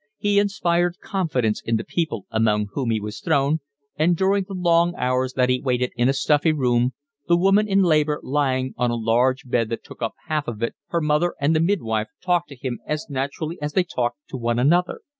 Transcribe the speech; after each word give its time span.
He 0.17 0.39
inspired 0.39 0.97
confidence 0.99 1.61
in 1.63 1.75
the 1.75 1.83
people 1.83 2.25
among 2.31 2.69
whom 2.73 2.89
he 2.89 2.99
was 2.99 3.19
thrown, 3.19 3.59
and 3.95 4.17
during 4.17 4.45
the 4.45 4.55
long 4.55 4.95
hours 4.95 5.33
that 5.33 5.47
he 5.49 5.61
waited 5.61 5.91
in 5.95 6.09
a 6.09 6.13
stuffy 6.13 6.51
room, 6.51 6.93
the 7.27 7.37
woman 7.37 7.67
in 7.67 7.83
labour 7.83 8.19
lying 8.23 8.73
on 8.77 8.89
a 8.89 8.95
large 8.95 9.47
bed 9.47 9.69
that 9.69 9.83
took 9.83 10.01
up 10.01 10.15
half 10.25 10.47
of 10.47 10.63
it, 10.63 10.73
her 10.87 11.01
mother 11.01 11.35
and 11.39 11.55
the 11.55 11.59
midwife 11.59 12.07
talked 12.19 12.49
to 12.49 12.55
him 12.55 12.79
as 12.87 13.05
naturally 13.11 13.61
as 13.61 13.73
they 13.73 13.83
talked 13.83 14.17
to 14.29 14.37
one 14.37 14.57
another. 14.57 15.01